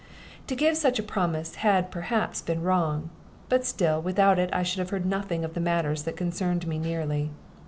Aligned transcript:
To 0.47 0.55
give 0.55 0.77
such 0.77 0.97
a 0.97 1.03
promise 1.03 1.57
had 1.61 1.91
perhaps 1.91 2.41
been 2.41 2.63
wrong, 2.63 3.11
but 3.49 3.63
still 3.63 4.01
without 4.01 4.39
it 4.39 4.49
I 4.51 4.63
should 4.63 4.79
have 4.79 4.89
heard 4.89 5.05
nothing 5.05 5.45
of 5.45 5.55
matters 5.55 6.05
that 6.05 6.17
concerned 6.17 6.65
me 6.65 6.79
nearly. 6.79 7.29